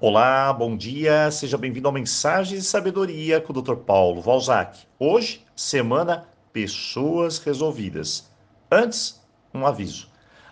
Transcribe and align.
Olá, 0.00 0.52
bom 0.52 0.76
dia, 0.76 1.28
seja 1.28 1.58
bem-vindo 1.58 1.88
ao 1.88 1.92
Mensagens 1.92 2.62
de 2.62 2.68
Sabedoria 2.68 3.40
com 3.40 3.52
o 3.52 3.60
Dr. 3.60 3.74
Paulo 3.74 4.22
Valzac. 4.22 4.86
Hoje, 4.96 5.44
semana 5.56 6.28
Pessoas 6.52 7.38
Resolvidas. 7.38 8.30
Antes, 8.70 9.20
um 9.52 9.66
aviso. 9.66 10.08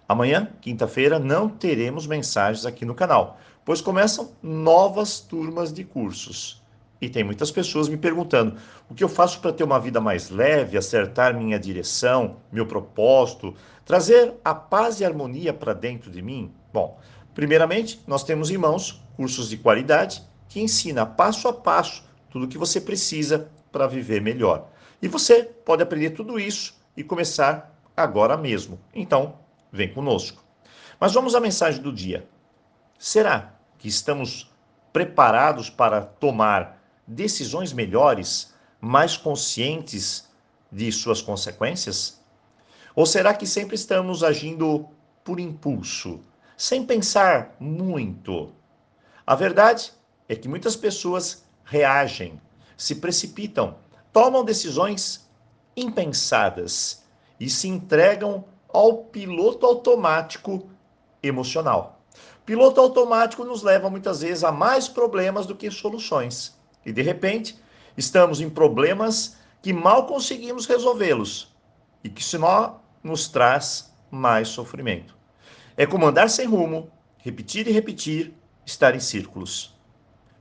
Amanhã, 0.09 0.51
quinta-feira, 0.61 1.21
não 1.21 1.48
teremos 1.48 2.09
mensagens 2.09 2.67
aqui 2.67 2.85
no 2.85 2.93
canal, 2.93 3.38
pois 3.64 3.80
começam 3.80 4.32
novas 4.43 5.21
turmas 5.21 5.72
de 5.72 5.85
cursos. 5.85 6.60
E 7.01 7.08
tem 7.08 7.22
muitas 7.22 7.53
pessoas 7.53 7.88
me 7.88 7.97
perguntando 7.97 8.56
o 8.90 8.94
que 8.94 9.04
eu 9.04 9.08
faço 9.08 9.40
para 9.40 9.53
ter 9.53 9.63
uma 9.63 9.78
vida 9.78 10.01
mais 10.01 10.28
leve, 10.28 10.76
acertar 10.76 11.37
minha 11.37 11.56
direção, 11.56 12.38
meu 12.51 12.67
propósito, 12.67 13.54
trazer 13.85 14.35
a 14.44 14.53
paz 14.53 14.99
e 14.99 15.04
harmonia 15.04 15.54
para 15.54 15.72
dentro 15.72 16.10
de 16.10 16.20
mim. 16.20 16.52
Bom, 16.73 16.98
primeiramente, 17.37 18.00
nós 18.06 18.24
temos 18.24 18.50
em 18.50 18.56
mãos 18.56 19.02
cursos 19.14 19.50
de 19.50 19.59
qualidade 19.59 20.24
que 20.48 20.59
ensina 20.59 21.04
passo 21.04 21.46
a 21.46 21.52
passo 21.52 22.02
tudo 22.30 22.46
o 22.46 22.48
que 22.48 22.56
você 22.56 22.80
precisa 22.80 23.50
para 23.70 23.86
viver 23.86 24.22
melhor. 24.22 24.70
E 25.02 25.06
você 25.06 25.44
pode 25.44 25.82
aprender 25.82 26.10
tudo 26.10 26.41
isso 26.41 26.74
e 26.96 27.04
começar 27.04 27.78
agora 27.94 28.38
mesmo. 28.38 28.80
Então, 28.94 29.38
vem 29.70 29.92
conosco. 29.92 30.42
Mas 30.98 31.12
vamos 31.12 31.34
à 31.34 31.41
mensagem 31.41 31.82
do 31.82 31.92
dia. 31.92 32.27
Será 32.98 33.55
que 33.78 33.86
estamos 33.86 34.50
preparados 34.94 35.68
para 35.68 36.00
tomar 36.00 36.82
decisões 37.06 37.70
melhores, 37.70 38.55
mais 38.80 39.14
conscientes 39.14 40.27
de 40.72 40.91
suas 40.91 41.20
consequências? 41.20 42.18
Ou 42.94 43.05
será 43.05 43.34
que 43.34 43.46
sempre 43.46 43.74
estamos 43.74 44.24
agindo 44.24 44.88
por 45.22 45.38
impulso, 45.38 46.20
sem 46.56 46.84
pensar 46.84 47.55
muito? 47.60 48.52
A 49.27 49.34
verdade 49.34 49.92
é 50.28 50.34
que 50.34 50.48
muitas 50.48 50.74
pessoas 50.74 51.45
reagem, 51.64 52.41
se 52.77 52.97
precipitam, 52.97 53.77
tomam 54.12 54.44
decisões 54.44 55.28
impensadas 55.77 57.05
e 57.39 57.50
se 57.50 57.69
entregam 57.69 58.45
ao 58.69 59.05
piloto 59.05 59.67
automático 59.67 60.70
emocional. 61.22 62.00
Piloto 62.45 62.80
automático 62.80 63.45
nos 63.45 63.62
leva 63.62 63.91
muitas 63.91 64.20
vezes 64.20 64.45
a 64.45 64.52
mais 64.52 64.89
problemas 64.89 65.47
do 65.47 65.55
que 65.55 65.70
soluções. 65.70 66.56
E 66.84 66.92
de 66.92 67.02
repente, 67.02 67.58
estamos 67.97 68.41
em 68.41 68.48
problemas 68.48 69.36
que 69.61 69.73
mal 69.73 70.06
conseguimos 70.06 70.64
resolvê-los 70.64 71.52
e 72.05 72.08
que 72.08 72.23
senão 72.23 72.80
nos 73.02 73.28
traz 73.28 73.92
mais 74.11 74.48
sofrimento. 74.48 75.16
É 75.77 75.86
como 75.86 76.06
andar 76.06 76.28
sem 76.28 76.46
rumo, 76.46 76.91
repetir 77.19 77.66
e 77.69 77.72
repetir, 77.72 78.34
estar 78.64 78.94
em 78.94 79.00
círculos. 79.00 79.74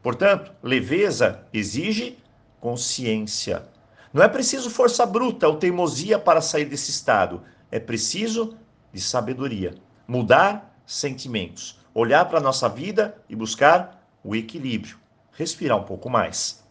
Portanto, 0.01 0.51
leveza 0.61 1.43
exige 1.51 2.17
consciência. 2.59 3.67
Não 4.13 4.23
é 4.23 4.27
preciso 4.27 4.69
força 4.69 5.05
bruta 5.05 5.47
ou 5.47 5.57
teimosia 5.57 6.17
para 6.17 6.41
sair 6.41 6.65
desse 6.65 6.91
estado. 6.91 7.41
É 7.71 7.79
preciso 7.79 8.57
de 8.93 9.01
sabedoria. 9.01 9.75
Mudar 10.07 10.79
sentimentos, 10.85 11.79
olhar 11.93 12.25
para 12.25 12.37
a 12.37 12.41
nossa 12.41 12.69
vida 12.69 13.17
e 13.27 13.35
buscar 13.35 14.07
o 14.23 14.35
equilíbrio 14.35 14.97
respirar 15.35 15.77
um 15.77 15.83
pouco 15.83 16.09
mais. 16.09 16.63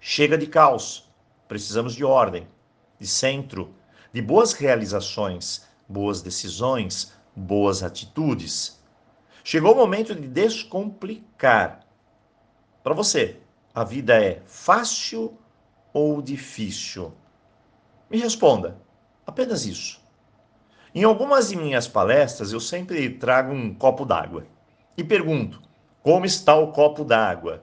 Chega 0.00 0.36
de 0.36 0.46
caos, 0.46 1.08
precisamos 1.46 1.94
de 1.94 2.04
ordem, 2.04 2.46
de 2.98 3.06
centro, 3.06 3.74
de 4.12 4.22
boas 4.22 4.52
realizações, 4.52 5.66
boas 5.88 6.22
decisões, 6.22 7.12
boas 7.38 7.82
atitudes. 7.82 8.82
Chegou 9.44 9.72
o 9.72 9.76
momento 9.76 10.14
de 10.14 10.26
descomplicar. 10.26 11.80
Para 12.82 12.94
você, 12.94 13.40
a 13.74 13.84
vida 13.84 14.22
é 14.22 14.42
fácil 14.44 15.38
ou 15.92 16.20
difícil? 16.20 17.14
Me 18.10 18.18
responda, 18.18 18.76
apenas 19.26 19.64
isso. 19.64 20.00
Em 20.94 21.04
algumas 21.04 21.50
de 21.50 21.56
minhas 21.56 21.86
palestras, 21.86 22.52
eu 22.52 22.60
sempre 22.60 23.10
trago 23.10 23.52
um 23.52 23.72
copo 23.74 24.04
d'água 24.04 24.46
e 24.96 25.04
pergunto: 25.04 25.62
como 26.02 26.26
está 26.26 26.56
o 26.56 26.72
copo 26.72 27.04
d'água? 27.04 27.62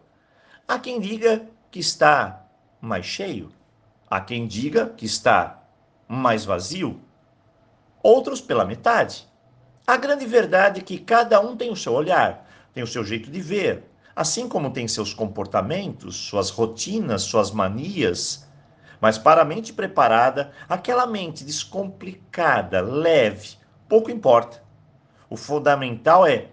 Há 0.68 0.80
quem 0.80 1.00
diga 1.00 1.48
que 1.70 1.80
está 1.80 2.48
mais 2.80 3.06
cheio, 3.06 3.52
há 4.10 4.22
quem 4.22 4.48
diga 4.48 4.90
que 4.90 5.06
está 5.06 5.64
mais 6.08 6.46
vazio, 6.46 7.02
outros 8.02 8.40
pela 8.40 8.64
metade. 8.64 9.28
A 9.88 9.98
grande 9.98 10.26
verdade 10.26 10.80
é 10.80 10.84
que 10.84 10.98
cada 10.98 11.40
um 11.40 11.56
tem 11.56 11.72
o 11.72 11.76
seu 11.76 11.94
olhar, 11.94 12.50
tem 12.74 12.82
o 12.82 12.88
seu 12.88 13.04
jeito 13.04 13.30
de 13.30 13.40
ver, 13.40 13.84
assim 14.16 14.50
como 14.50 14.72
tem 14.72 14.88
seus 14.88 15.14
comportamentos, 15.14 16.16
suas 16.16 16.50
rotinas, 16.50 17.22
suas 17.22 17.52
manias. 17.52 18.50
Mas 19.00 19.20
para 19.20 19.44
a 19.44 19.46
mente 19.46 19.72
preparada, 19.72 20.52
aquela 20.68 21.06
mente 21.06 21.44
descomplicada, 21.44 22.82
leve, 22.82 23.58
pouco 23.88 24.10
importa. 24.10 24.64
O 25.30 25.38
fundamental 25.38 26.26
é 26.26 26.48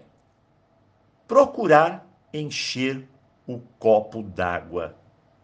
procurar 1.27 2.05
encher 2.31 3.09
o 3.47 3.59
copo 3.79 4.21
d'água. 4.21 4.95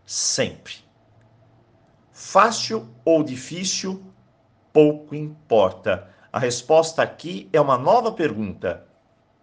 Sempre. 0.05 0.75
Fácil 2.13 2.88
ou 3.03 3.23
difícil, 3.23 4.03
pouco 4.72 5.16
importa. 5.16 6.13
A 6.31 6.38
resposta 6.38 7.01
aqui 7.01 7.50
é 7.51 7.59
uma 7.59 7.75
nova 7.75 8.12
pergunta. 8.12 8.85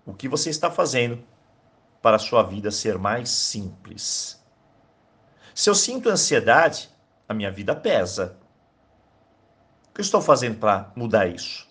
O 0.06 0.14
que 0.14 0.28
você 0.28 0.50
está 0.50 0.70
fazendo 0.70 1.20
para 2.00 2.14
a 2.14 2.20
sua 2.20 2.44
vida 2.44 2.70
ser 2.70 2.96
mais 2.96 3.28
simples? 3.28 4.40
Se 5.52 5.68
eu 5.68 5.74
sinto 5.74 6.08
ansiedade, 6.08 6.88
a 7.28 7.34
minha 7.34 7.50
vida 7.50 7.74
pesa. 7.74 8.38
O 9.88 9.94
que 9.94 10.00
eu 10.00 10.04
estou 10.04 10.22
fazendo 10.22 10.58
para 10.60 10.92
mudar 10.94 11.26
isso? 11.26 11.66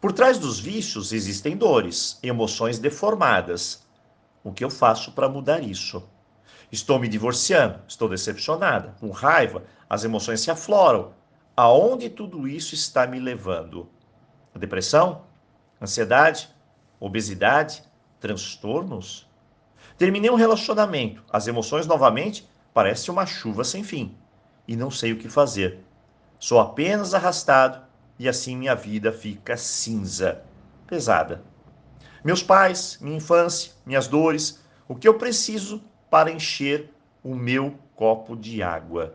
Por 0.00 0.12
trás 0.12 0.38
dos 0.38 0.60
vícios 0.60 1.12
existem 1.12 1.56
dores, 1.56 2.20
emoções 2.22 2.78
deformadas. 2.78 3.84
O 4.44 4.52
que 4.52 4.62
eu 4.62 4.70
faço 4.70 5.10
para 5.10 5.28
mudar 5.28 5.60
isso? 5.60 6.08
Estou 6.70 7.00
me 7.00 7.08
divorciando, 7.08 7.80
estou 7.88 8.08
decepcionada, 8.08 8.94
com 9.00 9.10
raiva, 9.10 9.64
as 9.90 10.04
emoções 10.04 10.40
se 10.40 10.52
afloram. 10.52 11.12
Aonde 11.56 12.08
tudo 12.08 12.46
isso 12.46 12.74
está 12.74 13.08
me 13.08 13.18
levando? 13.18 13.88
A 14.54 14.58
depressão? 14.58 15.22
Ansiedade? 15.82 16.48
Obesidade? 17.00 17.82
Transtornos? 18.20 19.28
Terminei 19.98 20.30
um 20.30 20.36
relacionamento, 20.36 21.22
as 21.30 21.46
emoções 21.46 21.86
novamente 21.86 22.48
parecem 22.72 23.12
uma 23.12 23.26
chuva 23.26 23.64
sem 23.64 23.84
fim 23.84 24.16
e 24.66 24.76
não 24.76 24.90
sei 24.90 25.12
o 25.12 25.18
que 25.18 25.28
fazer. 25.28 25.80
Sou 26.38 26.58
apenas 26.58 27.14
arrastado 27.14 27.82
e 28.18 28.28
assim 28.28 28.56
minha 28.56 28.74
vida 28.74 29.12
fica 29.12 29.56
cinza, 29.56 30.42
pesada. 30.86 31.42
Meus 32.24 32.42
pais, 32.42 32.98
minha 33.00 33.16
infância, 33.16 33.72
minhas 33.84 34.08
dores, 34.08 34.62
o 34.88 34.94
que 34.94 35.06
eu 35.06 35.14
preciso 35.14 35.82
para 36.10 36.30
encher 36.30 36.92
o 37.22 37.34
meu 37.34 37.78
copo 37.94 38.36
de 38.36 38.62
água. 38.62 39.14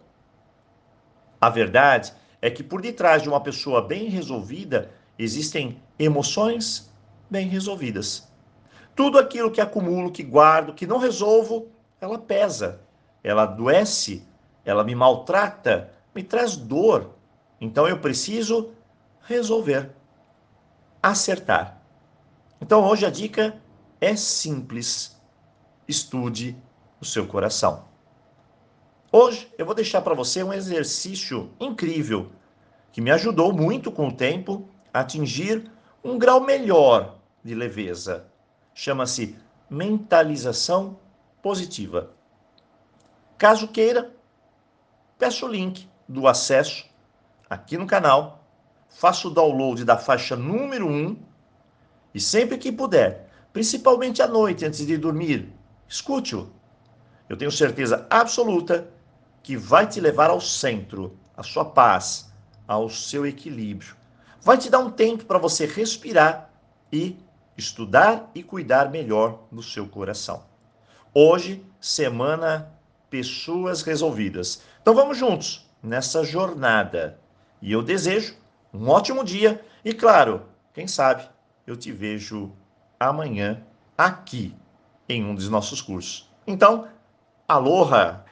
A 1.40 1.50
verdade 1.50 2.14
é 2.42 2.50
que 2.50 2.64
por 2.64 2.82
detrás 2.82 3.22
de 3.22 3.30
uma 3.30 3.42
pessoa 3.42 3.82
bem 3.82 4.10
resolvida 4.10 4.92
existem 5.20 5.84
emoções 6.00 6.90
bem 7.30 7.50
resolvidas. 7.50 8.26
Tudo 8.96 9.20
aquilo 9.20 9.52
que 9.52 9.60
acumulo, 9.60 10.12
que 10.12 10.24
guardo, 10.24 10.74
que 10.74 10.88
não 10.88 10.98
resolvo, 10.98 11.68
ela 12.00 12.18
pesa, 12.18 12.82
ela 13.22 13.44
adoece, 13.44 14.26
ela 14.64 14.84
me 14.84 14.96
maltrata, 14.96 15.92
me 16.16 16.24
traz 16.24 16.56
dor. 16.56 17.16
Então 17.60 17.86
eu 17.86 18.00
preciso 18.00 18.72
resolver, 19.22 19.92
acertar. 21.04 21.82
Então 22.62 22.84
hoje 22.86 23.06
a 23.06 23.10
dica 23.10 23.62
é 24.00 24.16
simples. 24.16 25.20
Estude 25.86 26.56
o 27.02 27.06
seu 27.06 27.28
coração. 27.28 27.90
Hoje 29.12 29.52
eu 29.58 29.66
vou 29.66 29.76
deixar 29.76 30.02
para 30.02 30.14
você 30.14 30.44
um 30.44 30.54
exercício 30.54 31.52
incrível 31.60 32.32
que 32.92 33.02
me 33.02 33.12
ajudou 33.12 33.52
muito 33.52 33.92
com 33.92 34.08
o 34.08 34.14
tempo 34.14 34.70
atingir 34.94 35.72
um 36.04 36.18
grau 36.18 36.42
melhor 36.42 37.18
de 37.44 37.54
leveza. 37.56 38.26
Chama-se 38.74 39.36
mentalização 39.70 40.98
positiva. 41.42 42.12
Caso 43.38 43.68
queira, 43.68 44.14
peço 45.18 45.46
o 45.46 45.50
link 45.50 45.88
do 46.08 46.28
acesso 46.28 46.86
aqui 47.50 47.78
no 47.78 47.88
canal 47.88 48.40
faça 48.90 49.28
o 49.28 49.32
download 49.32 49.86
da 49.86 49.98
faixa 49.98 50.36
número 50.36 50.88
1 50.88 51.16
e 52.14 52.20
sempre 52.20 52.58
que 52.58 52.72
puder, 52.72 53.30
principalmente 53.54 54.22
à 54.22 54.28
noite 54.28 54.66
antes 54.66 54.86
de 54.86 54.98
dormir, 54.98 55.54
escute-o. 55.88 56.52
Eu 57.28 57.38
tenho 57.38 57.52
certeza 57.52 58.08
absoluta 58.10 58.92
que 59.44 59.56
vai 59.56 59.88
te 59.88 60.02
levar 60.02 60.30
ao 60.30 60.42
centro, 60.42 61.18
à 61.38 61.44
sua 61.44 61.64
paz, 61.64 62.34
ao 62.68 62.90
seu 62.90 63.26
equilíbrio. 63.26 63.96
Vai 64.42 64.58
te 64.58 64.70
dar 64.70 64.80
um 64.80 64.90
tempo 64.90 65.26
para 65.26 65.38
você 65.38 65.66
respirar 65.66 66.50
e 66.92 67.18
estudar 67.58 68.32
e 68.34 68.42
cuidar 68.42 68.90
melhor 68.90 69.44
do 69.52 69.62
seu 69.62 69.88
coração. 69.88 70.44
Hoje, 71.14 71.66
semana 71.80 72.72
Pessoas 73.10 73.82
Resolvidas. 73.82 74.62
Então 74.82 74.96
vamos 74.96 75.18
juntos 75.18 75.70
nessa 75.84 76.24
jornada. 76.24 77.20
E 77.62 77.72
eu 77.72 77.82
desejo 77.82 78.36
um 78.74 78.88
ótimo 78.88 79.24
dia 79.24 79.64
e, 79.84 79.94
claro, 79.94 80.46
quem 80.74 80.88
sabe 80.88 81.28
eu 81.68 81.76
te 81.76 81.92
vejo 81.92 82.54
amanhã 82.98 83.62
aqui 83.98 84.56
em 85.08 85.26
um 85.26 85.36
dos 85.36 85.50
nossos 85.50 85.82
cursos. 85.82 86.30
Então, 86.48 86.88
aloha! 87.48 88.24